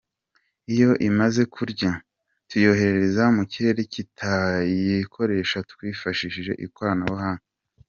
Iyo 0.73 0.89
imaze 1.09 1.41
kuzura, 1.53 1.91
tuyohereza 2.49 3.23
mu 3.35 3.43
kirere 3.51 3.81
tukayikoresha 3.93 5.57
twifashije 5.71 6.53
ikoranabuhanga. 6.67 7.43